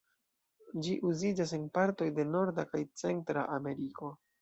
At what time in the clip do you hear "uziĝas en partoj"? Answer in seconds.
1.09-2.09